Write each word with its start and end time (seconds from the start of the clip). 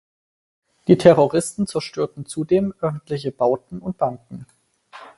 Die 0.87 0.97
Terroristen 0.97 1.67
zerstörten 1.67 2.25
zudem 2.25 2.73
öffentliche 2.79 3.31
Bauten 3.31 3.77
und 3.77 3.99
Banken. 3.99 4.47